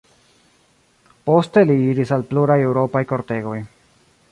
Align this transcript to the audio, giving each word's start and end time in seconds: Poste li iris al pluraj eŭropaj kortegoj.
Poste 1.29 1.63
li 1.69 1.77
iris 1.91 2.15
al 2.17 2.25
pluraj 2.33 2.59
eŭropaj 2.65 3.05
kortegoj. 3.15 3.63